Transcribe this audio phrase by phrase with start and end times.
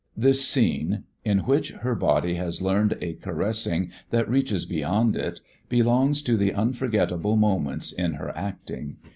[0.17, 6.23] This scene, in which her body has learned a caressing that reaches beyond it, belongs
[6.23, 8.97] to the unforgettable moments in her acting.